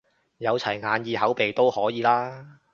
[0.39, 2.57] 有齊眼耳口鼻都可以啦？